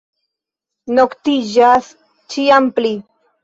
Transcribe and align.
Noktiĝas 1.01 1.93
ĉiam 2.37 2.75
pli. 2.81 2.99